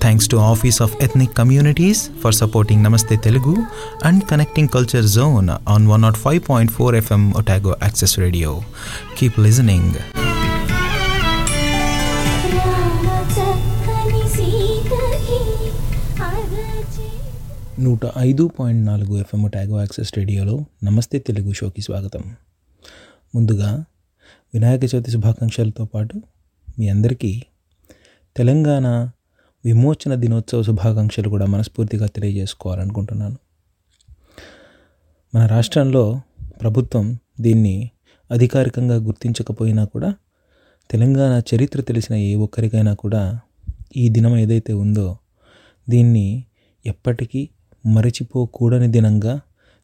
Thanks 0.00 0.28
to 0.28 0.36
office 0.44 0.82
of 0.82 0.96
ethnic 1.02 1.36
communities 1.36 2.10
for 2.20 2.34
supporting 2.34 2.84
Namaste 2.84 3.16
Telugu 3.16 3.54
and 4.04 4.24
connecting 4.24 4.68
culture 4.68 5.06
zone 5.08 5.50
on 5.68 5.88
one 5.88 6.02
not 6.02 6.16
five 6.16 6.40
point 6.48 6.72
four 6.72 6.96
FM 6.96 7.32
Otago 7.32 7.76
access 7.82 8.18
radio 8.18 8.52
keep 9.18 9.38
listening 9.40 9.94
నూట 17.78 18.00
ఐదు 18.18 18.50
point 18.58 18.86
నాలుగు 18.86 19.18
FM 19.18 19.44
Otago 19.44 19.80
access 19.80 20.18
రేడియోలో 20.18 20.54
నమస్తే 20.84 21.18
తెలుగు 21.18 21.52
షోకి 21.52 21.82
స్వాగతం. 21.82 22.22
ముందుగా 23.34 23.70
వినాయక 24.54 24.84
చవితి 24.84 25.10
శుభాకాంక్షలతో 25.10 25.84
పాటు 25.84 26.16
మీ 26.78 26.88
అందరికీ 26.88 27.42
తెలంగాణ 28.36 28.86
విమోచన 29.64 30.14
దినోత్సవ 30.14 30.62
శుభాకాంక్షలు 30.62 31.28
కూడా 31.28 31.46
మనస్ఫూర్తిగా 31.46 32.06
తెలియజేసుకోవాలనుకుంటున్నాను. 32.06 33.36
మన 35.34 35.46
రాష్ట్రంలో 35.46 36.20
ప్రభుత్వం 36.60 37.18
దీన్ని 37.40 37.90
అధికారికంగా 38.30 38.96
గుర్తించకపోయినా 38.96 39.84
కూడా 39.84 40.14
తెలంగాణ 40.90 41.42
చరిత్ర 41.54 41.80
తెలిసిన 41.80 42.14
ఏ 42.14 42.34
ఒక్కరికైనా 42.34 42.94
కూడా 42.94 43.40
ఈ 43.96 44.08
దినం 44.08 44.36
ఏదైతే 44.36 44.72
ఉందో 44.72 45.16
దీన్ని 45.88 46.44
ఎప్పటికీ 46.86 47.48
మరచిపోకూడని 47.86 48.88
దినంగా 48.88 49.40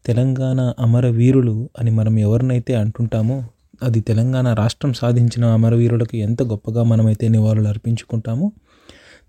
తెలంగాణ 0.07 0.75
అమరవీరులు 0.79 1.69
అని 1.79 1.91
మనం 1.91 2.19
ఎవరినైతే 2.19 2.75
అంటుంటామో 2.75 3.45
అది 3.83 4.01
తెలంగాణ 4.01 4.53
రాష్ట్రం 4.53 4.93
సాధించిన 4.93 5.45
అమరవీరులకు 5.45 6.17
ఎంత 6.17 6.43
గొప్పగా 6.43 6.83
మనమైతే 6.83 7.29
నివాళులు 7.29 7.69
అర్పించుకుంటామో 7.69 8.53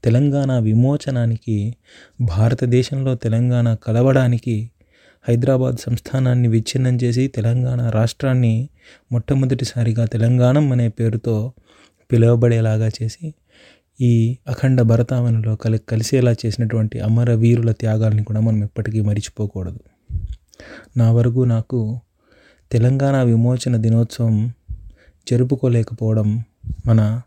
తెలంగాణ 0.06 0.60
విమోచనానికి 0.60 1.76
భారతదేశంలో 2.22 3.16
తెలంగాణ 3.16 3.74
కలవడానికి 3.74 4.72
హైదరాబాద్ 5.30 5.78
సంస్థానాన్ని 5.78 6.48
విచ్ఛిన్నం 6.48 6.96
చేసి 6.96 7.28
తెలంగాణ 7.28 7.90
రాష్ట్రాన్ని 7.90 8.70
మొట్టమొదటిసారిగా 9.12 10.06
తెలంగాణం 10.06 10.72
అనే 10.72 10.90
పేరుతో 10.90 11.54
పిలువబడేలాగా 12.12 12.88
చేసి 12.88 13.34
ఈ 14.02 14.38
అఖండ 14.48 14.82
భరతావనిలో 14.82 15.56
కలి 15.56 15.78
కలిసేలా 15.78 16.36
చేసినటువంటి 16.46 17.00
అమరవీరుల 17.00 17.72
త్యాగాల్ని 17.72 18.24
కూడా 18.24 18.40
మనం 18.40 18.64
ఎప్పటికీ 18.64 19.02
మరిచిపోకూడదు. 19.02 19.80
నా 20.98 21.12
వరకు 21.12 21.44
నాకు 21.44 22.00
తెలంగాణ 22.72 23.24
విమోచన 23.24 23.78
దినోత్సవం 23.78 24.52
జరుపుకోలేకపోవడం 25.32 26.44
మన 26.86 27.22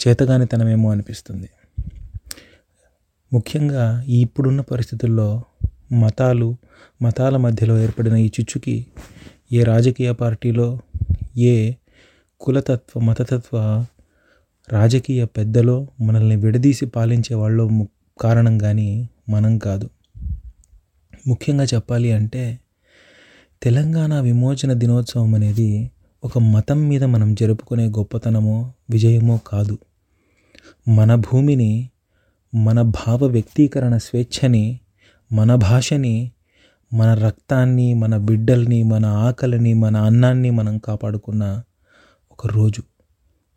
చేతగానితనమేమో 0.00 0.90
అనిపిస్తుంది. 0.90 1.48
ముఖ్యంగా 3.32 4.04
ఇప్పుడున్న 4.08 4.60
పరిస్థితుల్లో 4.60 5.42
మతాలు 5.92 6.56
మతాల 7.02 7.36
మధ్యలో 7.36 7.82
ఏర్పడిన 7.82 8.14
ఈ 8.14 8.26
చిచ్చుకి 8.26 8.86
ఏ 9.52 9.62
రాజకీయ 9.62 10.12
పార్టీలో 10.12 10.78
ఏ 11.38 11.72
కులతత్వ 12.40 13.00
మతతత్వ 13.00 13.84
రాజకీయ 14.68 15.24
పెద్దలో 15.24 15.86
మనల్ని 16.00 16.36
విడదీసి 16.36 16.86
పాలించే 16.86 17.34
వాళ్ళు 17.34 17.68
ము- 17.68 17.88
కారణం 18.20 18.58
కానీ 18.58 19.08
మనం 19.28 19.58
కాదు. 19.58 19.90
ముఖ్యంగా 21.26 21.64
చెప్పాలి 21.64 22.12
అంటే 22.12 22.58
తెలంగాణ 23.62 24.20
విమోచన 24.20 24.72
దినోత్సవం 24.72 25.34
అనేది 25.34 25.90
ఒక 26.24 26.38
మతం 26.38 26.88
మీద 26.88 27.04
మనం 27.04 27.34
జరుపుకునే 27.34 27.86
గొప్పతనమో 27.86 28.72
విజయమో 28.90 29.40
కాదు. 29.46 29.78
మన 30.88 31.14
భూమిని 31.14 31.90
మన 32.54 32.82
భావ 32.82 33.24
వ్యక్తీకరణ 33.24 33.96
స్వేచ్ఛని 33.96 34.80
మన 35.32 35.54
భాషని 35.54 36.30
మన 36.92 37.14
రక్తాన్ని 37.14 37.94
మన 37.94 38.16
బిడ్డల్ని 38.16 38.82
మన 38.82 39.06
ఆకలిని 39.06 39.74
మన 39.74 39.96
అన్నాన్ని 39.96 40.50
మనం 40.50 40.78
కాపాడుకున్న 40.78 41.62
ఒక 42.32 42.46
రోజు. 42.46 42.82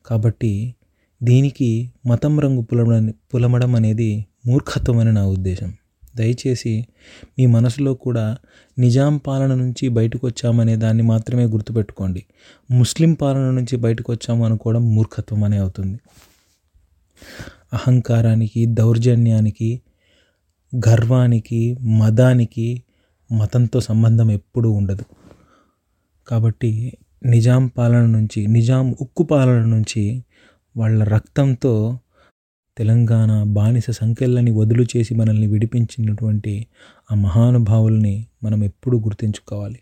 కాబట్టి 0.06 0.76
దీనికి 1.24 1.92
మతం 2.08 2.40
రంగు 2.40 2.62
పులమడం 2.62 3.14
పులమడం 3.34 3.76
అనేది 3.76 4.26
మూర్ఖత్వం 4.48 4.98
అని 4.98 5.12
నా 5.12 5.28
ఉద్దేశం. 5.28 5.74
దయచేసి 6.16 6.88
మీ 7.40 7.46
మనసులో 7.46 7.94
కూడా 7.94 8.38
నిజాం 8.80 9.18
పాలన 9.18 9.56
నుంచి 9.56 9.90
బయటకు 9.90 10.28
వచ్చామనే 10.28 10.76
దాన్ని 10.76 11.04
మాత్రమే 11.04 11.46
గుర్తుపెట్టుకోండి. 11.46 12.26
ముస్లిం 12.72 13.14
పాలన 13.14 13.52
నుంచి 13.52 13.78
బయటకు 13.78 14.12
వచ్చాము 14.12 14.46
అనుకోవడం 14.46 14.96
మూర్ఖత్వం 14.96 15.44
అనే 15.44 15.58
అవుతుంది. 15.58 16.00
అహంకారానికి 17.74 18.66
దౌర్జన్యానికి 18.66 19.82
గర్వానికి 20.76 21.62
మదానికి 22.00 22.84
మతంతో 23.32 23.80
సంబంధం 23.80 24.32
ఎప్పుడూ 24.32 24.72
ఉండదు. 24.72 25.06
కాబట్టి 26.28 26.72
నిజాం 27.26 27.68
పాలన 27.68 28.06
నుంచి 28.06 28.48
నిజాం 28.48 28.96
ఉక్కు 29.02 29.24
పాలన 29.24 29.66
నుంచి 29.66 30.24
వాళ్ళ 30.78 31.04
రక్తంతో 31.04 31.74
తెలంగాణ 32.78 33.44
బానిస 33.44 33.90
సంఖ్యలని 33.92 34.52
వదులు 34.52 34.84
చేసి 34.84 35.16
మనల్ని 35.16 35.48
విడిపించినటువంటి 35.48 36.68
ఆ 37.12 37.16
మహానుభావుల్ని 37.16 38.28
మనం 38.44 38.64
ఎప్పుడూ 38.64 39.00
గుర్తుంచుకోవాలి. 39.00 39.80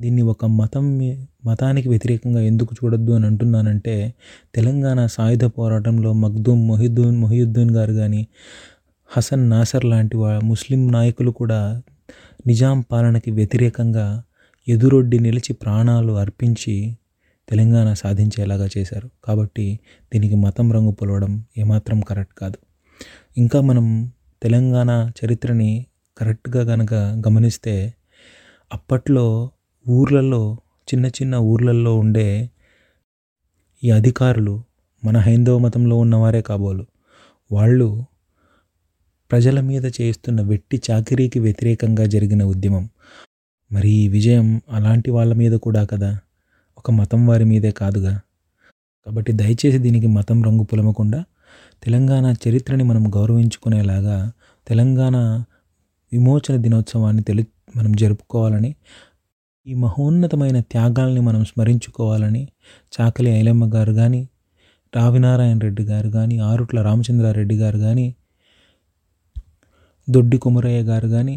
దీన్ని 0.00 0.22
ఒక 0.22 0.44
మతం 0.44 0.98
మతానికి 1.46 1.88
వ్యతిరేకంగా 1.88 2.40
ఎందుకు 2.40 2.74
చూడొద్దు 2.74 3.12
అని 3.12 3.26
అంటున్నానంటే 3.26 4.14
తెలంగాణ 4.54 5.06
సాయుధ 5.06 5.44
పోరాటంలో 5.44 6.12
మగ్దూమ్ 6.12 6.68
మొహిద్దూన్ 6.68 7.16
మొహియుద్దీన్ 7.16 7.70
గారు 7.70 7.92
కానీ 7.92 8.26
హసన్ 9.10 9.50
నాసర్ 9.50 9.84
లాంటి 9.84 10.16
వా 10.16 10.40
ముస్లిం 10.44 10.92
నాయకులు 10.92 11.30
కూడా 11.30 11.82
నిజాం 12.46 12.80
పాలనకి 12.80 13.30
వ్యతిరేకంగా 13.30 14.22
ఎదురొడ్డి 14.68 15.18
నిలిచి 15.18 15.52
ప్రాణాలు 15.52 16.12
అర్పించి 16.12 16.96
తెలంగాణ 17.48 17.92
సాధించేలాగా 17.92 18.68
చేశారు. 18.78 19.10
కాబట్టి 19.24 19.78
దీనికి 20.14 20.36
మతం 20.36 20.72
రంగు 20.72 20.90
పొలవడం 20.90 21.44
ఏమాత్రం 21.58 22.00
కరెక్ట్ 22.00 22.34
కాదు. 22.38 22.58
ఇంకా 23.38 23.60
మనం 23.60 24.10
తెలంగాణ 24.42 25.10
చరిత్రని 25.18 25.86
కరెక్ట్గా 26.18 26.64
కనుక 26.64 26.94
గమనిస్తే 27.26 27.94
అప్పట్లో 28.72 29.50
ఊర్లలో 29.90 30.56
చిన్న 30.88 31.06
చిన్న 31.06 31.34
ఊర్లలో 31.34 31.98
ఉండే 31.98 32.50
ఈ 33.84 33.90
అధికారులు 33.90 34.62
మన 35.04 35.18
హైందవ 35.18 35.58
మతంలో 35.58 35.96
ఉన్నవారే 35.96 36.42
కాబోలు. 36.42 36.86
వాళ్ళు 37.52 38.04
ప్రజల 39.30 39.60
మీద 39.60 39.86
చేస్తున్న 39.86 40.42
వెట్టి 40.42 40.82
చాకిరీకి 40.90 41.38
వ్యతిరేకంగా 41.38 42.04
జరిగిన 42.06 42.44
ఉద్యమం. 42.44 42.88
మరి 43.72 43.88
ఈ 43.88 44.08
విజయం 44.08 44.62
అలాంటి 44.70 45.10
వాళ్ళ 45.10 45.34
మీద 45.34 45.52
కూడా 45.52 45.84
కదా? 45.84 46.18
ఒక 46.78 46.90
మతం 46.90 47.26
వారి 47.26 47.44
మీదే 47.44 47.70
కాదుగా? 47.70 48.20
కాబట్టి 49.06 49.32
దయచేసి 49.32 49.78
దీనికి 49.78 50.06
మతం 50.06 50.42
రంగు 50.42 50.62
పులమకుండా 50.62 51.24
తెలంగాణ 51.82 52.34
చరిత్రని 52.48 52.84
మనం 52.84 53.14
గౌరవించుకునేలాగా 53.14 54.32
తెలంగాణ 54.68 55.16
విమోచన 56.12 56.56
దినోత్సవాన్ని 56.56 57.22
తెలి 57.22 57.46
మనం 57.76 57.92
జరుపుకోవాలని 57.92 58.74
ఈ 59.66 59.74
మహోన్నతమైన 59.74 60.60
త్యాగాల్ని 60.60 61.20
మనం 61.20 61.44
స్మరించుకోవాలని 61.44 62.48
చాకలి 62.92 63.30
ఐలమ్మ 63.30 63.64
గారు 63.74 63.92
కానీ 63.92 64.20
రావినారాయణ 64.92 65.58
రెడ్డి 65.58 65.82
గారు 65.82 66.10
కానీ 66.10 66.38
ఆరుట్ల 66.38 66.82
రామచంద్రారెడ్డి 66.82 67.54
గారు 67.54 67.78
కానీ 67.78 68.06
దొడ్డి 70.08 70.38
కుమరయ్య 70.38 70.82
గారు 70.82 71.08
కానీ 71.08 71.34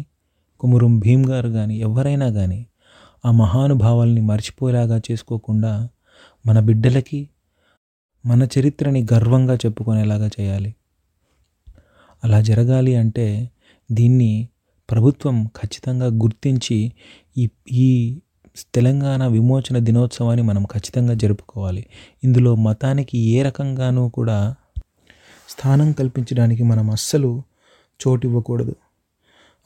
కుమురం 0.60 0.98
భీమ్ 0.98 1.24
గారు 1.28 1.48
కానీ 1.48 1.78
ఎవరైనా 1.78 2.30
కానీ 2.30 2.60
ఆ 3.24 3.30
మహానుభావాల్ని 3.32 4.20
మర్చిపోయేలాగా 4.20 5.00
చేసుకోకుండా 5.10 5.72
మన 6.46 6.60
బిడ్డలకి 6.60 7.20
మన 8.24 8.42
చరిత్రని 8.54 9.06
గర్వంగా 9.12 9.54
చెప్పుకునేలాగా 9.54 10.30
చేయాలి. 10.40 10.70
అలా 12.24 12.40
జరగాలి 12.40 12.94
అంటే 12.94 13.26
దీన్ని 13.90 14.32
ప్రభుత్వం 14.92 15.46
ఖచ్చితంగా 15.46 16.06
గుర్తించి 16.06 16.92
ఈ 17.38 17.48
ఈ 17.72 18.20
తెలంగాణ 18.74 19.26
విమోచన 19.26 19.78
దినోత్సవాన్ని 19.78 20.42
మనం 20.42 20.64
ఖచ్చితంగా 20.64 21.14
జరుపుకోవాలి. 21.14 21.86
ఇందులో 22.24 22.54
మతానికి 22.54 23.18
ఏ 23.18 23.42
రకంగానూ 23.42 24.08
కూడా 24.08 24.54
స్థానం 25.48 25.92
కల్పించడానికి 25.92 26.62
మనం 26.62 26.90
అస్సలు 26.90 27.42
చోటు 28.00 28.26
ఇవ్వకూడదు. 28.26 28.76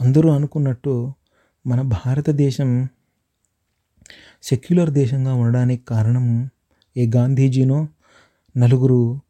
అందరూ 0.00 0.30
అనుకున్నట్టు 0.30 1.12
మన 1.66 1.80
భారతదేశం 1.82 2.88
సెక్యులర్ 4.42 4.90
దేశంగా 4.90 5.34
ఉండడానికి 5.34 5.84
కారణం 5.84 6.50
ఏ 6.96 7.10
గాంధీజీనో 7.16 7.88
నలుగురు 8.56 9.20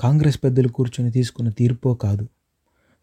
కాంగ్రెస్ 0.00 0.44
పెద్దలు 0.44 0.68
కూర్చొని 0.68 1.10
తీసుకున్న 1.10 1.50
తీర్పో 1.50 1.94
కాదు. 1.94 2.28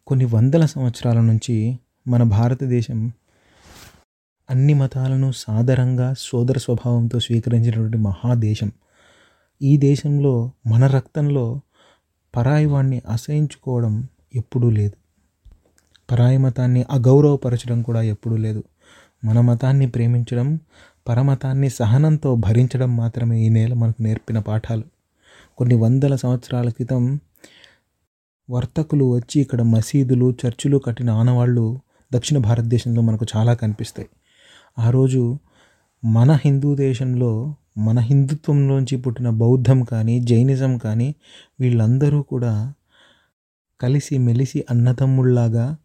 కొన్ని 0.07 0.25
వందల 0.25 0.65
సంవత్సరాల 0.65 1.21
నుంచి 1.21 1.79
మన 2.07 2.23
భారతదేశం 2.23 3.11
అన్ని 4.49 4.73
మతాలను 4.73 5.31
సాదరంగా 5.31 6.15
సోదర 6.19 6.57
స్వభావంతో 6.57 7.19
స్వీకరించినటువంటి 7.19 7.97
మహాదేశం. 7.97 8.71
ఈ 9.61 9.77
దేశంలో 9.77 10.51
మన 10.67 10.87
రక్తంలో 10.87 11.61
పరాయి 12.35 12.65
వాణ్ణి 12.65 13.01
అసహించుకోవడం 13.09 14.07
ఎప్పుడూ 14.35 14.69
లేదు. 14.69 14.93
పరాయి 16.11 16.37
మతాన్ని 16.37 16.85
అగౌరవపరచడం 16.91 17.81
కూడా 17.81 18.01
ఎప్పుడూ 18.01 18.37
లేదు. 18.37 18.63
మన 19.25 19.39
మతాన్ని 19.39 19.89
ప్రేమించడం 19.89 20.59
పరమతాన్ని 21.09 21.69
సహనంతో 21.69 22.35
భరించడం 22.35 22.97
మాత్రమే 22.97 23.41
ఈ 23.41 23.49
నేల 23.49 23.73
మనకు 23.73 24.01
నేర్పిన 24.01 24.39
పాఠాలు. 24.39 24.83
కొన్ని 25.57 25.75
వందల 25.75 26.15
సంవత్సరాల 26.15 26.69
క్రితం 26.69 27.19
వర్తకులు 28.49 29.15
వచ్చి 29.15 29.41
ఇక్కడ 29.41 29.61
మసీదులు 29.61 30.35
చర్చిలు 30.45 30.77
కట్టిన 30.77 31.09
ఆనవాళ్ళు 31.09 31.79
దక్షిణ 32.13 32.37
భారతదేశంలో 32.37 33.01
మనకు 33.01 33.25
చాలా 33.37 33.53
కనిపిస్తాయి. 33.53 34.09
ఆ 34.79 34.89
రోజు 34.89 35.37
మన 36.05 36.31
హిందూ 36.31 36.75
దేశంలో 36.75 37.55
మన 37.77 37.99
హిందుత్వంలోంచి 37.99 38.97
పుట్టిన 38.97 39.29
బౌద్ధం 39.29 39.83
కానీ 39.83 40.19
జైనిజం 40.19 40.77
కానీ 40.77 41.15
వీళ్ళందరూ 41.59 42.21
కూడా 42.21 42.73
కలిసి 43.81 44.17
మెలిసి 44.17 44.65
అన్నదమ్ముళ్ళాగా 44.69 45.77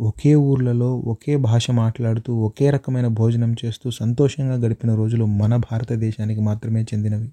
ఒకే 0.00 0.34
ఊర్లలో 0.34 0.96
ఒకే 0.96 1.36
భాష 1.36 1.70
మాట్లాడుతూ 1.70 2.34
ఒకే 2.34 2.70
రకమైన 2.70 3.06
భోజనం 3.06 3.56
చేస్తూ 3.64 3.90
సంతోషంగా 3.90 4.54
గడిపిన 4.54 4.94
రోజులు 4.94 5.24
మన 5.24 5.56
భారతదేశానికి 5.56 6.40
మాత్రమే 6.40 6.82
చెందినవి. 6.82 7.28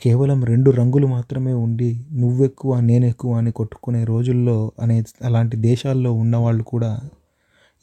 కేవలం 0.00 0.44
రెండు 0.44 0.70
రంగులు 0.70 1.06
మాత్రమే 1.06 1.52
ఉండి 1.52 2.04
నువ్వెక్కువ 2.12 2.80
నేనెక్కువ 2.80 3.34
అని 3.34 3.52
కొట్టుకునే 3.52 4.04
రోజుల్లో 4.04 4.72
అనే 4.80 5.02
అలాంటి 5.24 5.56
దేశాల్లో 5.56 6.12
ఉన్నవాళ్ళు 6.12 6.64
కూడా 6.64 7.00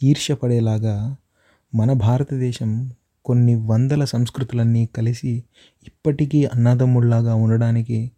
ఈర్ష్యపడేలాగా 0.04 1.16
మన 1.76 1.94
భారతదేశం 1.94 2.92
కొన్ని 3.26 3.56
వందల 3.56 4.06
సంస్కృతులన్నీ 4.06 4.86
కలిసి 4.86 5.44
ఇప్పటికీ 5.88 6.46
అన్నదమ్ముళ్ళాగా 6.46 7.36
ఉండడానికి 7.36 8.12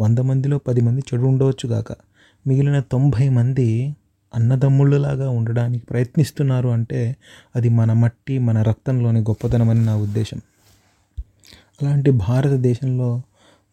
వంద 0.00 0.18
మందిలో 0.18 0.58
పది 0.58 0.80
మంది 0.80 1.02
చెడు 1.14 1.22
ఉండవచ్చు 1.22 1.68
గాక. 1.68 1.92
మిగిలిన 2.46 2.80
తొంభై 2.80 3.28
మంది 3.28 3.96
అన్నదమ్ముళ్ళలాగా 4.34 5.30
ఉండడానికి 5.30 5.86
ప్రయత్నిస్తున్నారు 5.86 6.68
అంటే 6.68 7.16
అది 7.56 7.68
మన 7.68 7.92
మట్టి 7.92 8.38
మన 8.38 8.62
రక్తంలోని 8.62 9.20
గొప్పతనమని 9.20 9.84
నా 9.84 9.96
ఉద్దేశం. 9.96 10.40
అలాంటి 11.82 12.10
భారతదేశంలో 12.10 13.22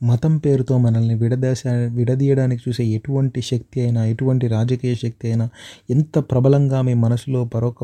మతం 0.03 0.38
పేరుతో 0.38 0.77
మనల్ని 0.77 1.15
విడదశ 1.15 1.63
విడదీయడానికి 1.68 2.63
చూసే 2.69 2.86
ఎటువంటి 2.86 3.42
శక్తి 3.42 3.81
అయినా 3.81 4.06
ఎటువంటి 4.06 4.47
రాజకీయ 4.47 4.95
శక్తి 4.95 5.27
అయినా 5.27 5.50
ఎంత 5.89 6.19
ప్రబలంగా 6.19 6.81
మీ 6.81 6.94
మనసులో 6.94 7.44
మరొక 7.44 7.83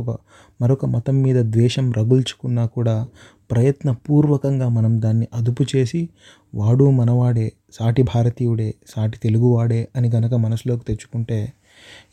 మరొక 0.61 0.85
మతం 0.85 1.21
మీద 1.21 1.35
ద్వేషం 1.43 1.91
రగుల్చుకున్నా 1.91 2.65
కూడా 2.65 3.07
ప్రయత్నపూర్వకంగా 3.51 4.69
మనం 4.69 5.01
దాన్ని 5.01 5.27
అదుపు 5.33 5.63
చేసి 5.75 6.09
వాడు 6.55 6.89
మనవాడే 6.89 7.51
సాటి 7.73 8.01
భారతీయుడే 8.01 8.73
సాటి 8.95 9.17
తెలుగువాడే 9.17 9.87
అని 9.95 10.09
గనక 10.09 10.33
మనసులోకి 10.33 10.85
తెచ్చుకుంటే 10.85 11.53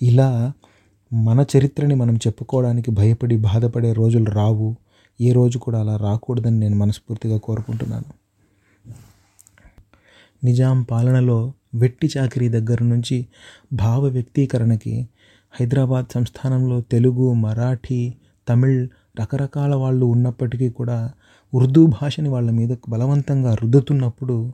ఇలా 0.03 0.53
మన 1.13 1.45
చరిత్రని 1.57 1.95
మనం 1.95 2.17
చెప్పుకోవడానికి 2.17 2.91
భయపడి 2.91 3.37
బాధపడే 3.37 3.93
రోజులు 3.93 4.31
రావు. 4.31 4.77
ఏ 5.21 5.33
రోజు 5.33 5.59
కూడా 5.59 5.81
అలా 5.81 5.97
రాకూడదని 5.97 6.59
నేను 6.59 6.77
మనస్ఫూర్తిగా 6.77 7.39
కోరుకుంటున్నాను. 7.39 8.18
నిజాం 10.43 10.83
పాలనలో 10.83 11.53
వెట్టి 11.75 12.11
చాకిరీ 12.19 12.49
దగ్గర 12.49 12.83
నుంచి 12.83 13.27
భావ 13.73 14.07
వ్యక్తీకరణకి 14.07 15.09
హైదరాబాద్ 15.55 16.07
సంస్థానంలో 16.15 16.81
తెలుగు 16.81 17.35
మరాఠీ 17.35 18.15
తమిళ్ 18.49 18.89
రకరకాల 19.21 19.75
వాళ్ళు 19.75 20.07
ఉన్నప్పటికీ 20.07 20.69
కూడా 20.69 21.11
ఉర్దూ 21.53 21.87
భాషని 21.87 22.29
వాళ్ళ 22.29 22.51
మీద 22.51 22.69
బలవంతంగా 22.89 23.55
రుద్దుతున్నప్పుడు 23.55 24.53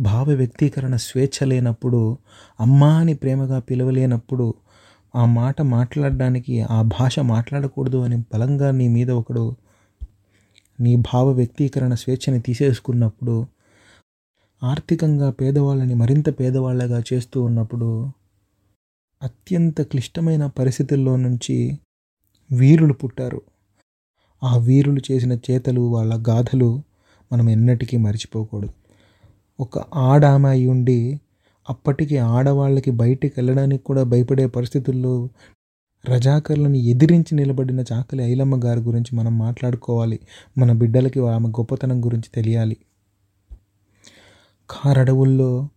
భావ 0.00 0.30
వ్యక్తీకరణ 0.30 0.96
స్వేచ్ఛ 0.96 1.44
లేనప్పుడు 1.44 2.18
అమ్మా 2.60 2.88
అని 2.96 3.14
ప్రేమగా 3.14 3.58
పిలవలేనప్పుడు 3.58 4.54
ఆ 5.16 5.24
మాట 5.24 5.62
మాట్లాడడానికి 5.62 6.60
ఆ 6.60 6.82
భాష 6.82 7.20
మాట్లాడకూడదు 7.20 7.96
అని 7.96 8.16
బలంగా 8.34 8.70
నీ 8.70 8.88
మీద 8.88 9.10
ఒకడు 9.10 9.56
నీ 10.80 10.96
భావ 10.96 11.26
వ్యక్తీకరణ 11.30 11.94
స్వేచ్ఛని 11.94 12.40
తీసేసుకున్నప్పుడు 12.40 13.46
ఆర్థికంగా 14.64 15.30
పేదవాళ్ళని 15.30 15.94
మరింత 15.94 16.40
పేదవాళ్ళగా 16.40 17.02
చేస్తూ 17.12 17.42
ఉన్నప్పుడు 17.42 18.10
అత్యంత 19.22 19.82
క్లిష్టమైన 19.82 20.46
పరిస్థితుల్లో 20.46 21.16
నుంచి 21.16 21.78
వీరులు 22.52 22.92
పుట్టారు. 22.92 23.42
ఆ 24.44 24.56
వీరులు 24.56 25.00
చేసిన 25.12 25.32
చేతలు 25.32 25.80
వాళ్ళ 25.80 26.24
గాథలు 26.28 26.82
మనం 27.32 27.50
ఎన్నటికీ 27.50 27.96
మర్చిపోకూడదు. 27.96 28.72
ఒక 29.60 29.78
ఆడామాయి 29.78 30.66
ఉండి 30.66 31.20
అప్పటికి 31.70 32.18
ఆడవాళ్ళకి 32.18 32.90
బయటికి 32.90 33.34
వెళ్ళడానికి 33.38 33.84
కూడా 33.84 34.02
భయపడే 34.02 34.46
పరిస్థితుల్లో 34.46 35.28
రజాకర్లను 36.08 36.74
ఎదిరించి 36.74 37.34
నిలబడిన 37.34 37.84
చాకలి 37.92 38.24
ఐలమ్మ 38.24 38.64
గారి 38.64 38.80
గురించి 38.80 39.16
మనం 39.16 39.38
మాట్లాడుకోవాలి. 39.38 40.20
మన 40.58 40.72
బిడ్డలకి 40.72 41.20
ఆమె 41.20 41.48
గొప్పతనం 41.48 42.04
గురించి 42.04 42.30
తెలియాలి. 42.34 42.76
కారడవుల్లో 44.70 45.68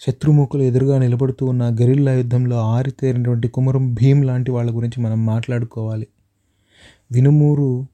శత్రుముఖులు 0.00 0.62
ఎదురుగా 0.62 0.98
నిలబడుతూ 0.98 1.46
ఉన్న 1.46 1.68
గెరిల్లా 1.80 2.12
యుద్ధంలో 2.12 2.56
ఆరితేరినటువంటి 2.56 3.48
కుమరం 3.48 3.94
భీమ్ 3.94 4.24
లాంటి 4.24 4.50
వాళ్ళ 4.50 4.76
గురించి 4.76 5.02
మనం 5.02 5.26
మాట్లాడుకోవాలి. 5.26 6.06
వినుమూరు 7.12 7.86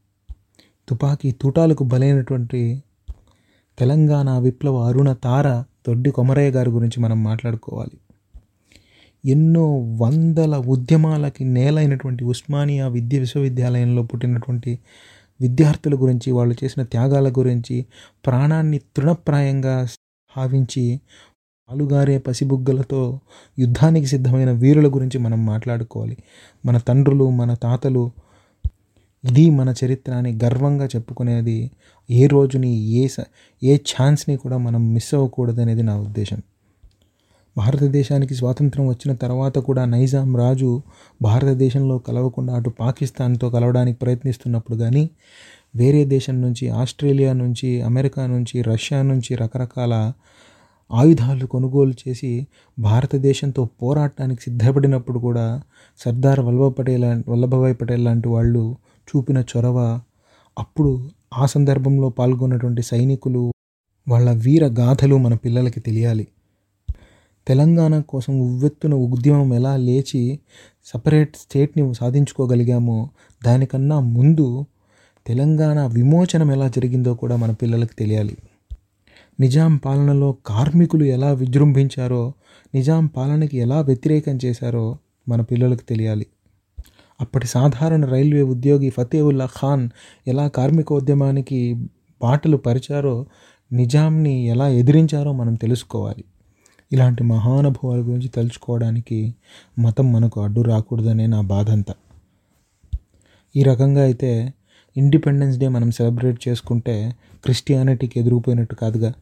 తుపాకీ 0.88 1.30
తూటాలకు 1.30 1.84
బలైనటువంటి 1.84 2.82
తెలంగాణ 3.78 4.38
విప్లవ 4.38 4.76
అరుణ 4.82 5.12
తార 5.12 5.64
దొడ్డి 5.88 6.10
కొమరయ్య 6.10 6.50
గారి 6.50 6.70
గురించి 6.70 7.00
మనం 7.00 7.24
మాట్లాడుకోవాలి. 7.24 7.98
ఎన్నో 9.30 9.78
వందల 9.78 10.56
ఉద్యమాలకి 10.56 11.44
నేలైనటువంటి 11.44 12.24
ఉస్మానియా 12.24 12.88
విద్య 12.88 13.18
విశ్వవిద్యాలయంలో 13.18 14.02
పుట్టినటువంటి 14.02 14.78
విద్యార్థుల 15.40 15.94
గురించి 15.94 16.32
వాళ్ళు 16.32 16.64
చేసిన 16.64 16.82
త్యాగాల 16.82 17.28
గురించి 17.28 17.86
ప్రాణాన్ని 18.26 18.78
తృణప్రాయంగా 18.78 19.86
భావించి 20.36 21.00
పాలుగారే 21.70 22.18
పసిబుగ్గలతో 22.18 23.20
యుద్ధానికి 23.58 24.06
సిద్ధమైన 24.06 24.50
వీరుల 24.50 24.88
గురించి 24.94 25.18
మనం 25.18 25.46
మాట్లాడుకోవాలి. 25.46 26.16
మన 26.66 26.78
తండ్రులు 26.78 27.30
మన 27.30 27.54
తాతలు 27.54 28.10
ఇది 29.24 29.50
మన 29.50 29.74
చరిత్ర 29.84 30.12
అని 30.12 30.38
గర్వంగా 30.44 30.86
చెప్పుకునేది 30.86 31.70
ఏ 32.10 32.26
రోజుని 32.26 32.72
ఏ 32.78 33.08
స 33.08 33.16
ఏ 33.62 33.76
ఛాన్స్ని 33.76 34.36
కూడా 34.36 34.56
మనం 34.56 34.92
మిస్ 34.94 35.14
అవ్వకూడదు 35.14 35.60
అనేది 35.60 35.82
నా 35.82 35.96
ఉద్దేశం. 35.96 36.42
భారతదేశానికి 37.56 38.34
స్వాతంత్రం 38.34 38.86
వచ్చిన 38.88 39.14
తర్వాత 39.14 39.58
కూడా 39.58 39.84
నైజాం 39.84 40.36
రాజు 40.36 40.82
భారతదేశంలో 41.22 41.98
కలవకుండా 41.98 42.54
అటు 42.54 42.70
పాకిస్తాన్తో 42.70 43.50
కలవడానికి 43.50 43.98
ప్రయత్నిస్తున్నప్పుడు 43.98 44.76
కానీ 44.76 45.10
వేరే 45.76 46.04
దేశం 46.04 46.42
నుంచి 46.42 46.68
ఆస్ట్రేలియా 46.68 47.32
నుంచి 47.32 47.82
అమెరికా 47.82 48.26
నుంచి 48.26 48.62
రష్యా 48.62 49.02
నుంచి 49.02 49.34
రకరకాల 49.34 50.12
ఆయుధాలు 50.92 51.46
కొనుగోలు 51.46 51.94
చేసి 52.08 52.46
భారతదేశంతో 52.78 53.68
పోరాటానికి 53.82 54.42
సిద్ధపడినప్పుడు 54.42 55.18
కూడా 55.18 55.62
సర్దార్ 55.98 56.40
వల్లభ 56.40 56.68
పటేల్ 56.68 57.30
వల్లభభాయ్ 57.30 57.76
పటేల్ 57.80 58.04
లాంటి 58.04 58.28
వాళ్ళు 58.28 58.76
చూపిన 59.08 59.44
చొరవ 59.56 60.00
అప్పుడు 60.58 61.08
ఆ 61.34 61.46
సందర్భంలో 61.46 62.08
పాల్గొన్నటువంటి 62.08 62.82
సైనికులు 62.82 63.52
వాళ్ళ 64.08 64.30
వీర 64.30 64.66
గాథలు 64.66 65.16
మన 65.16 65.34
పిల్లలకి 65.34 65.80
తెలియాలి. 65.80 66.26
తెలంగాణ 67.46 68.00
కోసం 68.00 68.40
ఉవ్వెత్తున 68.40 68.94
ఉద్యమం 68.94 69.54
ఎలా 69.54 69.76
లేచి 69.76 70.40
సపరేట్ 70.84 71.36
స్టేట్ని 71.36 71.94
సాధించుకోగలిగామో 71.94 73.10
దానికన్నా 73.44 74.00
ముందు 74.00 74.66
తెలంగాణ 75.26 75.86
విమోచనం 75.86 76.52
ఎలా 76.52 76.68
జరిగిందో 76.68 77.14
కూడా 77.14 77.36
మన 77.36 77.50
పిల్లలకు 77.50 77.98
తెలియాలి. 77.98 78.36
నిజాం 79.40 79.76
పాలనలో 79.76 80.36
కార్మికులు 80.46 81.04
ఎలా 81.04 81.32
విజృంభించారో 81.32 82.32
నిజాం 82.74 83.06
పాలనకి 83.06 83.58
ఎలా 83.58 83.80
వ్యతిరేకం 83.80 84.38
చేశారో 84.44 84.98
మన 85.28 85.40
పిల్లలకు 85.40 85.80
తెలియాలి. 85.80 86.26
అప్పటి 87.20 87.46
సాధారణ 87.46 88.04
రైల్వే 88.04 88.42
ఉద్యోగి 88.42 88.90
ఫతేవుల్లా 88.90 89.46
ఖాన్ 89.46 89.88
ఎలా 90.28 90.48
కార్మికోద్యమానికి 90.48 91.74
బాటలు 92.22 92.56
పరిచారో 92.56 93.26
నిజాంని 93.72 94.46
ఎలా 94.46 94.68
ఎదిరించారో 94.68 95.32
మనం 95.32 95.54
తెలుసుకోవాలి. 95.54 96.24
ఇలాంటి 96.92 97.22
మహానుభవాల 97.22 97.98
గురించి 97.98 98.28
తలుచుకోవడానికి 98.28 99.34
మతం 99.78 100.12
మనకు 100.12 100.40
అడ్డు 100.40 100.60
రాకూడదనే 100.60 101.26
నా 101.26 101.40
బాధంతా. 101.40 101.94
ఈ 103.56 103.62
రకంగా 103.62 104.02
అయితే 104.02 104.54
ఇండిపెండెన్స్ 104.96 105.58
డే 105.58 105.68
మనం 105.68 105.90
సెలబ్రేట్ 105.90 106.48
చేసుకుంటే 106.48 107.16
క్రిస్టియానిటీకి 107.44 108.20
ఎదురుపోయినట్టు 108.20 108.74
కాదుగా? 108.74 109.12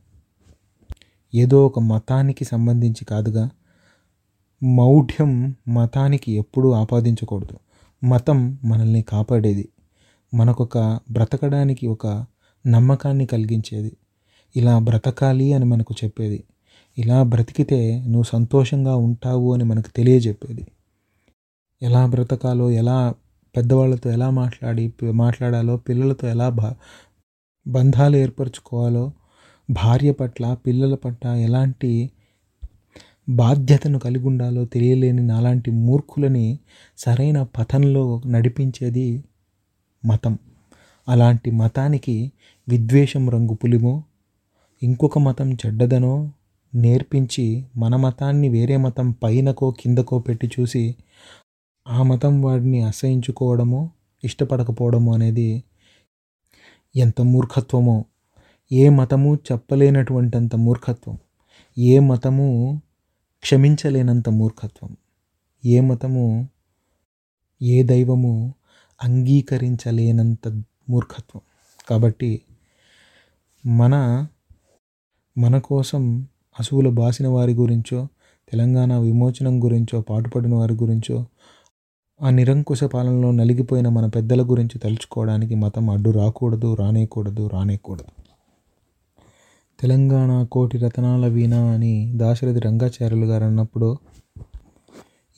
ఏదో 1.34 1.66
ఒక 1.66 1.78
మతానికి 1.78 2.44
సంబంధించి 2.44 3.04
కాదుగా? 3.04 3.50
మౌఢ్యం 4.62 5.54
మతానికి 5.68 6.32
ఎప్పుడూ 6.32 6.70
ఆపాదించకూడదు. 6.70 7.58
మతం 8.06 8.58
మనల్ని 8.64 9.02
కాపాడేది. 9.02 9.68
మనకొక 10.34 11.00
బ్రతకడానికి 11.10 11.86
ఒక 11.86 12.26
నమ్మకాన్ని 12.66 13.26
కలిగించేది. 13.26 13.96
ఇలా 14.56 14.78
బ్రతకాలి 14.78 15.52
అని 15.52 15.64
మనకు 15.64 15.94
చెప్పేది. 16.04 16.44
ఇలా 16.98 17.22
బ్రతికితే 17.22 18.00
నువ్వు 18.00 18.22
సంతోషంగా 18.22 18.96
ఉంటావు 18.96 19.54
అని 19.54 19.64
మనకు 19.64 19.88
తెలియజెప్పేది. 19.96 20.66
ఎలా 21.82 22.06
బ్రతకాలో 22.06 22.70
ఎలా 22.70 23.14
పెద్దవాళ్ళతో 23.56 24.10
ఎలా 24.10 24.30
మాట్లాడి 24.30 24.92
మాట్లాడాలో 25.12 25.76
పిల్లలతో 25.76 26.28
ఎలా 26.28 26.48
బా 26.48 26.74
బంధాలు 27.68 28.16
ఏర్పరచుకోవాలో 28.16 29.12
భార్య 29.70 30.12
పట్ల 30.12 30.54
పిల్లల 30.66 30.94
పట్ల 30.94 31.28
ఎలాంటి 31.28 32.10
బాధ్యతను 33.28 33.98
కలిగి 33.98 34.26
ఉండాలో 34.26 34.64
తెలియలేని 34.64 35.26
నాలాంటి 35.26 35.70
మూర్ఖులని 35.70 36.58
సరైన 36.98 37.42
పథంలో 37.42 38.22
నడిపించేది 38.26 39.24
మతం. 40.06 40.38
అలాంటి 41.08 41.50
మతానికి 41.50 42.32
విద్వేషం 42.68 43.30
రంగు 43.30 43.54
పులిమో 43.54 44.04
ఇంకొక 44.82 45.18
మతం 45.18 45.54
చెడ్డదనో 45.54 46.30
నేర్పించి 46.74 47.64
మన 47.76 47.96
మతాన్ని 47.96 48.48
వేరే 48.48 48.76
మతం 48.76 49.10
పైనకో 49.10 49.70
కిందకో 49.70 50.18
పెట్టి 50.18 50.50
చూసి 50.60 50.94
ఆ 51.90 52.02
మతం 52.02 52.42
వాడిని 52.42 52.82
అసహించుకోవడమో 52.82 53.90
ఇష్టపడకపోవడమో 54.24 55.14
అనేది 55.14 55.64
ఎంత 56.96 57.20
మూర్ఖత్వమో. 57.20 58.04
ఏ 58.72 58.88
మతము 58.88 59.34
చెప్పలేనటువంటంత 59.34 60.56
మూర్ఖత్వం. 60.56 61.18
ఏ 61.78 61.98
మతము 61.98 62.82
క్షమించలేనంత 63.42 64.28
మూర్ఖత్వం. 64.28 64.96
ఏ 65.66 65.80
మతము 65.80 66.48
ఏ 67.62 67.82
దైవము 67.82 68.54
అంగీకరించలేనంత 69.04 70.48
మూర్ఖత్వం. 70.90 71.40
కాబట్టి 71.88 72.42
మన 73.66 74.26
మన 75.38 75.58
కోసం 75.58 76.28
అసువులు 76.60 76.90
బాసిన 76.90 77.28
వారి 77.28 77.54
గురించో 77.54 78.08
తెలంగాణ 78.52 78.96
విమోచనం 78.98 79.64
గురించో 79.64 80.00
పాటుపడిన 80.00 80.54
వారి 80.54 80.74
గురించో 80.74 81.26
ఆ 82.20 82.30
నిరంకుశ 82.30 82.84
పాలనలో 82.84 83.30
నలిగిపోయిన 83.30 83.88
మన 83.88 84.06
పెద్దల 84.06 84.42
గురించి 84.42 84.78
తలుచుకోవడానికి 84.78 85.54
మతం 85.54 85.90
అడ్డు 85.90 86.10
రాకూడదు 86.10 86.74
రానేకూడదు 86.74 87.50
రానేకూడదు. 87.52 88.10
తెలంగాణ 89.78 90.42
కోటి 90.42 90.78
రతనాల 90.78 91.26
వీణ 91.26 91.54
అని 91.54 92.12
దాశరథి 92.16 92.60
రంగాచార్యులు 92.60 93.26
గారు 93.26 93.44
అన్నప్పుడు 93.44 93.88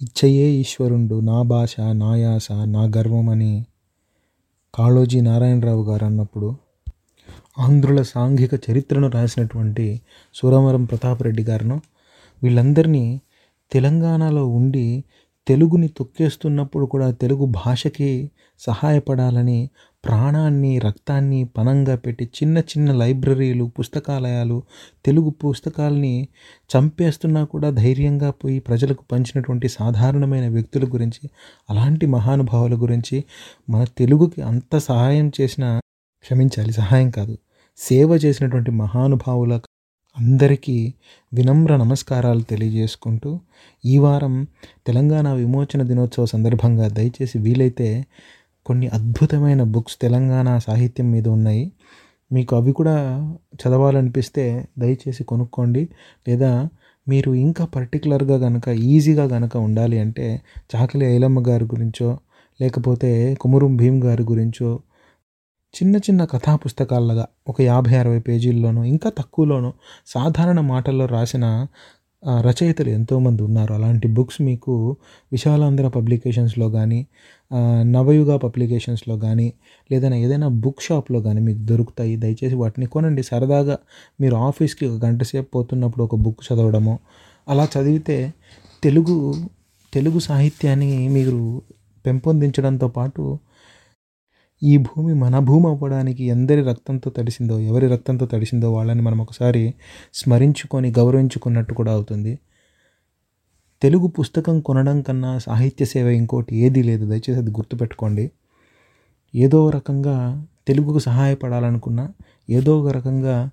ఇచ్చయే 0.00 0.50
ఈశ్వరుండు 0.52 1.20
నా 1.20 1.42
భాష 1.42 1.80
నా 1.80 2.16
యాస 2.16 2.52
నా 2.52 2.82
గర్వం 2.96 3.28
అని 3.28 3.66
కాళోజీ 4.74 5.20
నారాయణరావు 5.20 5.84
గారు 5.84 6.04
అన్నప్పుడు 6.04 6.56
ఆంధ్రుల 7.58 8.02
సాంఘిక 8.02 8.54
చరిత్రను 8.54 9.08
రాసినటువంటి 9.08 10.00
సూరవరం 10.34 10.84
ప్రతాపరెడ్డి 10.84 11.42
గారును 11.42 11.80
వీళ్ళందరినీ 12.42 13.20
తెలంగాణలో 13.72 14.46
ఉండి 14.46 15.04
తెలుగుని 15.46 15.88
తొక్కేస్తున్నప్పుడు 15.88 16.86
కూడా 16.86 17.10
తెలుగు 17.10 17.46
భాషకి 17.46 18.30
సహాయపడాలని 18.60 19.70
ప్రాణాన్ని 20.04 20.78
రక్తాన్ని 20.78 21.44
పణంగా 21.44 21.96
పెట్టి 21.96 22.24
చిన్న 22.24 22.58
చిన్న 22.58 22.92
లైబ్రరీలు 22.92 23.64
పుస్తకాలయాలు 23.64 24.62
తెలుగు 25.04 25.30
పుస్తకాలని 25.30 26.28
చంపేస్తున్నా 26.70 27.44
కూడా 27.44 27.70
ధైర్యంగా 27.70 28.30
పోయి 28.30 28.60
ప్రజలకు 28.60 29.04
పంచినటువంటి 29.12 29.68
సాధారణమైన 29.68 30.48
వ్యక్తుల 30.48 30.84
గురించి 30.84 31.30
అలాంటి 31.70 32.06
మహానుభావుల 32.06 32.74
గురించి 32.74 33.24
మన 33.70 33.84
తెలుగుకి 33.98 34.42
అంత 34.42 34.78
సహాయం 34.78 35.32
చేసిన 35.40 35.64
క్షమించాలి 36.24 36.72
సహాయం 36.72 37.10
కాదు. 37.10 37.38
సేవ 37.78 38.10
చేసినటువంటి 38.14 38.70
మహానుభావుల 38.70 39.60
అందరికీ 40.16 40.92
వినమ్ర 41.32 41.76
నమస్కారాలు 41.76 42.40
తెలియజేసుకుంటూ 42.40 43.40
ఈ 43.84 43.98
వారం 43.98 44.46
తెలంగాణ 44.86 45.32
విమోచన 45.32 45.82
దినోత్సవ 45.82 46.24
సందర్భంగా 46.24 46.88
దయచేసి 46.88 47.38
వీలైతే 47.38 48.04
కొన్ని 48.66 48.88
అద్భుతమైన 48.88 49.62
బుక్స్ 49.62 49.96
తెలంగాణ 49.98 50.58
సాహిత్యం 50.58 51.10
మీద 51.10 51.28
ఉన్నాయి. 51.28 51.72
మీకు 52.32 52.56
అవి 52.56 52.72
కూడా 52.72 52.96
చదవాలనిపిస్తే 53.54 54.64
దయచేసి 54.78 55.24
కొనుక్కోండి. 55.24 55.88
లేదా 56.28 56.68
మీరు 57.06 57.34
ఇంకా 57.34 57.64
పర్టికులర్గా 57.64 58.38
కనుక 58.38 58.68
ఈజీగా 58.68 59.26
కనుక 59.28 59.56
ఉండాలి 59.56 59.98
అంటే 59.98 60.40
చాకలి 60.70 61.06
ఐలమ్మ 61.06 61.40
గారి 61.48 61.64
గురించో 61.64 62.10
లేకపోతే 62.60 63.34
కుమురం 63.40 63.76
భీమ్ 63.76 64.02
గారి 64.02 64.22
గురించో 64.22 64.70
చిన్న 65.74 65.96
చిన్న 65.96 66.24
కథా 66.24 66.56
పుస్తకాలుగా 66.56 67.26
ఒక 67.48 67.60
యాభై 67.60 67.94
అరవై 67.94 68.18
పేజీల్లోనూ 68.18 68.84
ఇంకా 68.84 69.10
తక్కువలోనూ 69.10 69.72
సాధారణ 70.06 70.60
మాటల్లో 70.60 71.06
రాసిన 71.06 71.66
రచయితలు 72.40 72.88
ఎంతోమంది 72.88 73.42
ఉన్నారు. 73.42 73.72
అలాంటి 73.74 74.08
బుక్స్ 74.08 74.42
మీకు 74.42 74.96
విశాలాంధ్ర 75.32 75.88
పబ్లికేషన్స్లో 75.88 76.70
కానీ 76.70 77.06
నవయుగ 77.82 78.36
పబ్లికేషన్స్లో 78.36 79.18
కానీ 79.18 79.52
లేదా 79.92 80.14
ఏదైనా 80.16 80.48
బుక్ 80.48 80.82
షాప్లో 80.82 81.20
కానీ 81.20 81.40
మీకు 81.40 81.58
దొరుకుతాయి. 81.58 82.16
దయచేసి 82.16 82.54
వాటిని 82.54 82.86
కొనండి. 82.86 83.22
సరదాగా 83.22 83.78
మీరు 84.20 84.34
ఆఫీస్కి 84.48 84.86
ఒక 84.86 85.04
గంట 85.04 85.22
సేపు 85.22 85.50
పోతున్నప్పుడు 85.54 86.04
ఒక 86.04 86.14
బుక్ 86.16 86.42
చదవడము 86.48 86.98
అలా 87.48 87.68
చదివితే 87.76 88.32
తెలుగు 88.82 89.34
తెలుగు 89.92 90.18
సాహిత్యాన్ని 90.18 91.08
మీరు 91.08 91.62
పెంపొందించడంతో 92.06 92.88
పాటు 92.88 93.22
ఈ 94.62 94.76
భూమి 94.76 95.14
మన 95.14 95.38
భూమి 95.38 95.66
అవ్వడానికి 95.66 96.24
ఎందరి 96.24 96.62
రక్తంతో 96.62 97.10
తడిసిందో 97.10 97.58
ఎవరి 97.60 97.86
రక్తంతో 97.88 98.26
తడిసిందో 98.26 98.72
వాళ్ళని 98.72 99.02
మనం 99.02 99.20
ఒకసారి 99.20 99.74
స్మరించుకొని 100.14 100.90
గౌరవించుకున్నట్టు 100.90 101.74
కూడా 101.74 101.92
అవుతుంది. 101.92 102.38
తెలుగు 103.82 104.06
పుస్తకం 104.06 104.60
కొనడం 104.60 105.02
కన్నా 105.02 105.38
సాహిత్య 105.38 105.84
సేవ 105.84 106.08
ఇంకోటి 106.08 106.56
ఏదీ 106.56 106.82
లేదు. 106.82 107.06
దయచేసి 107.06 107.34
అది 107.34 107.50
గుర్తుపెట్టుకోండి. 107.50 108.30
ఏదో 109.34 109.70
రకంగా 109.70 110.46
తెలుగుకు 110.68 110.98
సహాయపడాలనుకున్నా 110.98 112.12
ఏదో 112.50 112.80
ఒక 112.80 112.90
రకంగా 112.90 113.50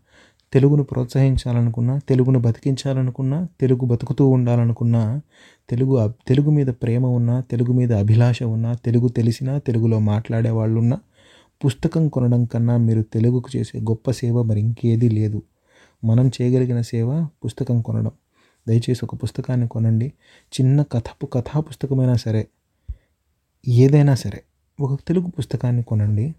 తెలుగును 0.54 0.84
ప్రోత్సహించాలనుకున్నా 0.84 1.98
తెలుగును 1.98 2.40
బతికించాలనుకున్నా 2.40 3.48
తెలుగు 3.62 3.86
బతుకుతూ 3.86 4.28
ఉండాలనుకున్నా 4.28 5.22
తెలుగు 5.70 6.14
తెలుగు 6.28 6.52
మీద 6.52 6.68
ప్రేమ 6.68 7.06
ఉన్నా 7.06 7.42
తెలుగు 7.42 7.74
మీద 7.74 7.94
అభిలాష 7.94 8.44
ఉన్నా 8.44 8.74
తెలుగు 8.74 9.08
తెలిసినా 9.08 9.58
తెలుగులో 9.58 10.00
మాట్లాడే 10.00 10.50
వాళ్ళు 10.50 10.80
ఉన్నా 10.80 11.00
పుస్తకం 11.66 12.08
కొనడం 12.08 12.46
కన్నా 12.46 12.78
మీరు 12.78 13.02
తెలుగుకు 13.02 13.58
చేసే 13.58 13.80
గొప్ప 13.80 14.12
సేవ 14.12 14.44
మరి 14.44 14.60
ఇంకేదీ 14.60 15.10
లేదు. 15.10 15.42
మనం 16.04 16.32
చేయగలిగిన 16.42 16.82
సేవ 16.82 17.28
పుస్తకం 17.46 17.82
కొనడం. 17.82 18.12
దయచేసి 18.68 19.00
ఒక 19.04 19.24
పుస్తకాన్ని 19.24 19.68
కొనండి. 19.68 20.14
చిన్న 20.54 20.82
కథపు 20.82 21.26
కథా 21.26 21.60
పుస్తకమైనా 21.60 22.16
సరే 22.16 22.48
ఏదైనా 23.68 24.16
సరే 24.16 24.44
ఒక 24.80 25.00
తెలుగు 25.08 25.28
పుస్తకాన్ని 25.28 25.84
కొనండి. 25.84 26.36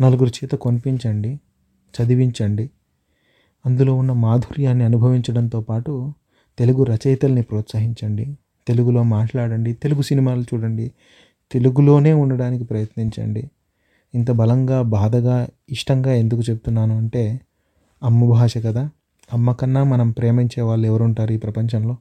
నలుగురు 0.00 0.30
చేత 0.30 0.50
కొనిపించండి 0.50 1.40
చదివించండి. 1.94 2.70
అందులో 3.66 3.94
ఉన్న 3.94 4.12
మాధుర్యాన్ని 4.12 4.84
అనుభవించడంతో 4.84 5.60
పాటు 5.60 6.12
తెలుగు 6.58 6.84
రచయితల్ని 6.84 7.42
ప్రోత్సహించండి. 7.42 8.38
తెలుగులో 8.68 9.02
మాట్లాడండి. 9.02 9.72
తెలుగు 9.72 10.02
సినిమాలు 10.02 10.42
చూడండి. 10.42 10.92
తెలుగులోనే 11.52 12.12
ఉండడానికి 12.12 12.64
ప్రయత్నించండి. 12.64 13.50
ఇంత 14.14 14.30
బలంగా 14.30 14.82
బాధగా 14.82 15.48
ఇష్టంగా 15.70 16.12
ఎందుకు 16.14 16.40
చెప్తున్నాను 16.50 16.96
అంటే 16.96 17.40
అమ్మ 18.02 18.30
భాష 18.30 18.58
కదా. 18.58 18.90
అమ్మ 19.32 19.52
కన్నా 19.52 19.84
మనం 19.84 20.10
ప్రేమించే 20.10 20.62
వాళ్ళు 20.62 20.86
ఎవరుంటారు 20.86 21.32
ఈ 21.32 21.36
ప్రపంచంలో? 21.36 21.96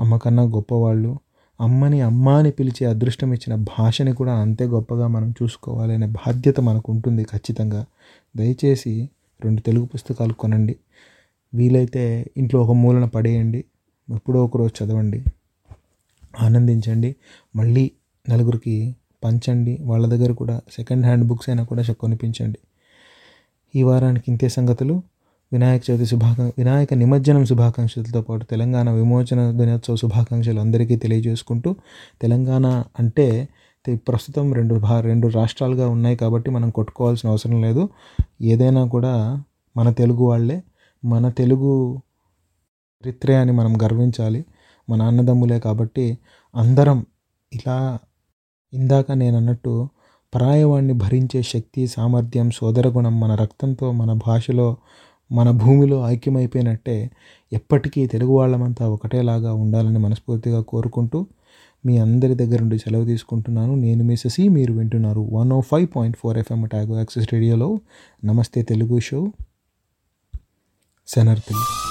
అమ్మ 0.00 0.16
కన్నా 0.16 0.42
గొప్పవాళ్ళు 0.42 1.18
అమ్మని 1.60 2.00
అమ్మ 2.00 2.28
అని 2.28 2.50
పిలిచే 2.50 2.86
అదృష్టం 2.86 3.34
ఇచ్చిన 3.34 3.54
భాషని 3.54 4.14
కూడా 4.14 4.32
అంతే 4.32 4.64
గొప్పగా 4.64 5.06
మనం 5.06 5.34
చూసుకోవాలనే 5.42 6.06
బాధ్యత 6.06 6.60
మనకు 6.60 6.92
ఉంటుంది 6.92 7.24
ఖచ్చితంగా. 7.24 7.84
దయచేసి 8.36 9.10
రెండు 9.44 9.60
తెలుగు 9.60 9.84
పుస్తకాలు 9.84 10.32
కొనండి. 10.32 10.76
వీలైతే 11.54 12.26
ఇంట్లో 12.36 12.62
ఒక 12.62 12.72
మూలన 12.72 13.04
పడేయండి. 13.04 13.64
ఎప్పుడో 14.14 14.44
ఒకరోజు 14.44 14.84
చదవండి. 14.84 15.24
ఆనందించండి. 16.40 17.16
మళ్ళీ 17.56 17.90
నలుగురికి 18.30 18.96
పంచండి. 19.24 19.78
వాళ్ళ 19.80 20.06
దగ్గర 20.06 20.32
కూడా 20.32 20.60
సెకండ్ 20.72 21.04
హ్యాండ్ 21.06 21.26
బుక్స్ 21.26 21.48
అయినా 21.48 21.64
కూడా 21.64 21.82
కొనిపించండి. 21.82 22.58
ఈ 23.76 23.82
వారానికి 23.82 24.24
ఇంతే 24.28 24.48
సంగతులు. 24.48 25.02
వినాయక 25.52 25.82
చవితి 25.90 26.06
శుభాకాం 26.06 26.52
వినాయక 26.58 26.94
నిమజ్జనం 26.94 27.44
శుభాకాంక్షలతో 27.44 28.22
పాటు 28.22 28.44
తెలంగాణ 28.44 28.90
విమోచన 28.90 29.50
దినోత్సవ 29.50 29.96
శుభాకాంక్షలు 29.96 30.60
అందరికీ 30.60 30.96
తెలియజేసుకుంటూ 30.96 31.76
తెలంగాణ 32.22 32.84
అంటే 32.98 33.48
ప్రస్తుతం 33.88 34.52
రెండు 34.52 34.74
భా 34.74 35.00
రెండు 35.00 35.28
రాష్ట్రాలుగా 35.28 35.88
ఉన్నాయి 35.88 36.16
కాబట్టి 36.16 36.50
మనం 36.50 36.70
కొట్టుకోవాల్సిన 36.70 37.30
అవసరం 37.30 37.62
లేదు. 37.62 37.88
ఏదైనా 38.42 38.86
కూడా 38.86 39.42
మన 39.76 39.90
తెలుగు 39.90 40.24
వాళ్ళే 40.24 40.62
మన 41.04 41.28
తెలుగు 41.28 41.98
చరిత్రే 43.04 43.34
అని 43.36 43.52
మనం 43.52 43.76
గర్వించాలి. 43.82 44.44
మన 44.88 45.02
అన్నదమ్ములే 45.02 45.58
కాబట్టి 45.60 46.18
అందరం 46.54 47.06
ఇలా 47.54 47.98
ఇందాక 48.74 49.12
నేను 49.12 49.36
అన్నట్టు 49.36 49.88
పరాయవాణ్ణి 50.34 50.92
భరించే 50.94 51.42
శక్తి 51.42 51.86
సామర్థ్యం 51.86 52.50
సోదరగుణం 52.50 53.20
మన 53.20 53.34
రక్తంతో 53.34 53.92
మన 53.92 54.12
భాషలో 54.12 54.76
మన 55.32 55.50
భూమిలో 55.50 56.08
ఐక్యమైపోయినట్టే 56.08 57.10
ఎప్పటికీ 57.52 58.06
తెలుగు 58.06 58.30
వాళ్ళమంతా 58.30 58.88
ఒకటేలాగా 58.88 59.54
ఉండాలని 59.54 59.98
మనస్ఫూర్తిగా 59.98 60.60
కోరుకుంటూ 60.60 61.26
మీ 61.86 61.98
అందరి 61.98 62.34
దగ్గర 62.34 62.60
నుండి 62.60 62.78
సెలవు 62.78 63.04
తీసుకుంటున్నాను. 63.04 63.74
నేను 63.74 64.04
మిసెసి 64.04 64.48
మీరు 64.48 64.72
వింటున్నారు 64.72 65.20
one 65.32 65.52
O 65.52 65.60
five 65.60 65.88
point 65.96 66.16
four 66.16 66.38
FM 66.38 66.64
Otago 66.64 66.96
access 66.96 67.32
రేడియోలో 67.32 67.80
Namaste 68.24 68.62
Telugu 68.62 69.00
show. 69.00 69.32
శనర్థులు 71.08 71.89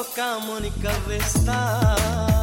loca, 0.00 0.38
Mónica 0.46 0.90
Vesta. 1.06 2.39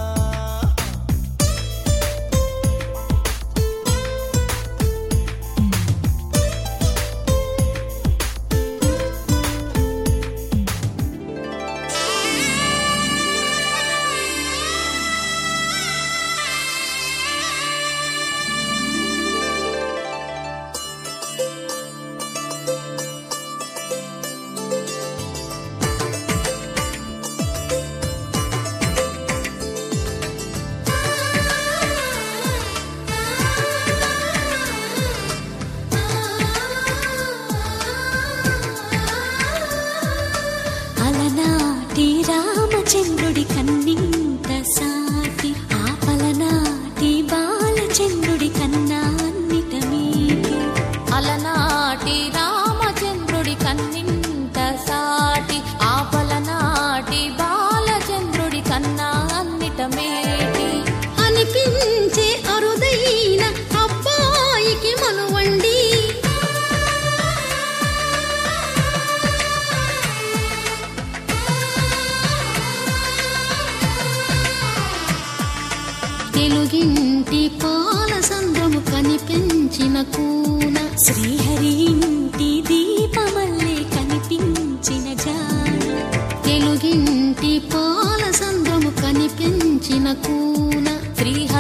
िनकून 89.92 90.86
त्रीह 91.20 91.57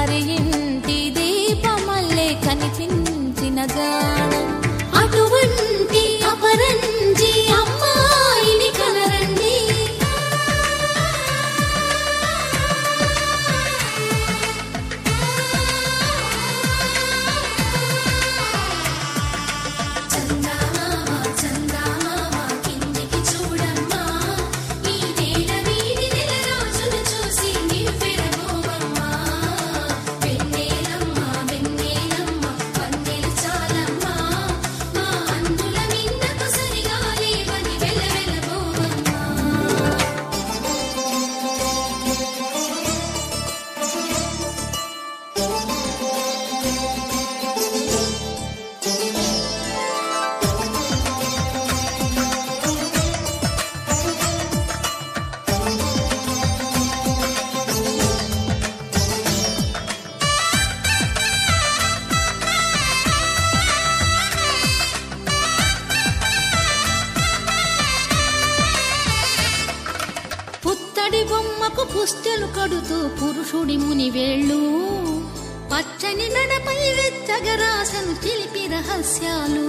తెగరాశను 77.27 78.13
తెలిపి 78.15 78.67
రహస్యాలు. 78.73 79.65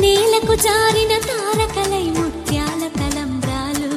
నేలకు 0.00 0.54
జారిన 0.54 1.18
తారకలై 1.18 2.02
ముత్యాల 2.02 2.88
తలంబ్రాలు. 2.88 3.92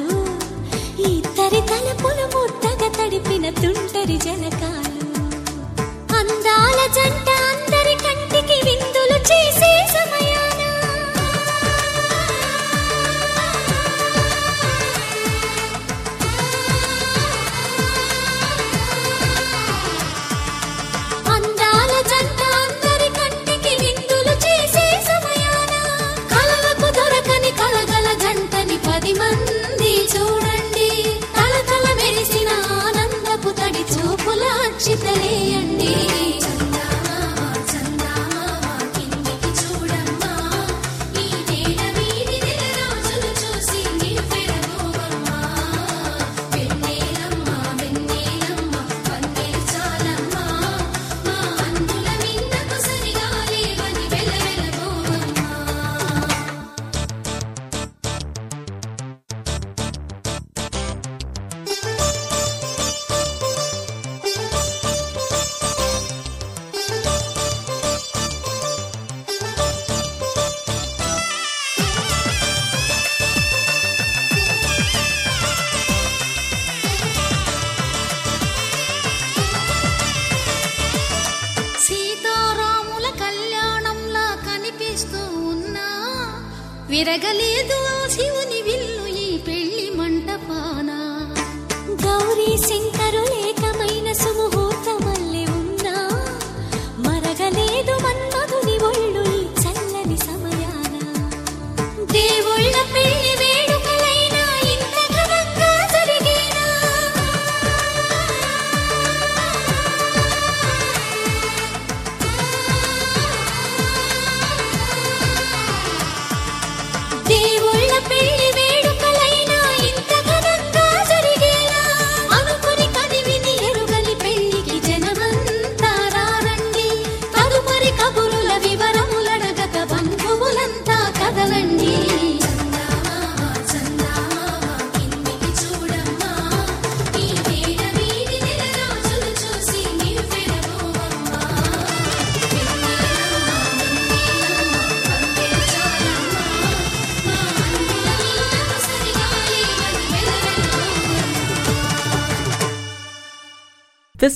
ఇద్దరి 1.02 1.60
తలపులు 1.60 2.38
ముద్దగా 2.38 2.88
తడిపిన 2.88 3.50
తుంటరి 3.50 4.16
జనకాలు. 4.16 5.08
అందాల 6.16 6.86
జంట 6.92 7.31